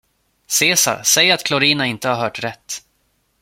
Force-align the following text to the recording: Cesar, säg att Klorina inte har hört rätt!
Cesar, 0.47 1.03
säg 1.03 1.31
att 1.31 1.43
Klorina 1.43 1.85
inte 1.85 2.09
har 2.09 2.15
hört 2.15 2.39
rätt! 2.43 2.83